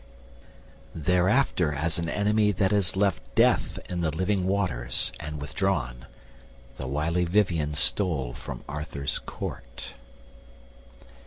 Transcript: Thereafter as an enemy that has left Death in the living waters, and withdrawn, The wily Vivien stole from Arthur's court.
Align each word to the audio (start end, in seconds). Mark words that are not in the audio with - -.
Thereafter 0.95 1.73
as 1.73 1.99
an 1.99 2.09
enemy 2.09 2.51
that 2.53 2.71
has 2.71 2.95
left 2.95 3.21
Death 3.35 3.77
in 3.87 4.01
the 4.01 4.09
living 4.09 4.47
waters, 4.47 5.11
and 5.19 5.39
withdrawn, 5.39 6.07
The 6.77 6.87
wily 6.87 7.25
Vivien 7.25 7.75
stole 7.75 8.33
from 8.33 8.63
Arthur's 8.67 9.19
court. 9.19 9.93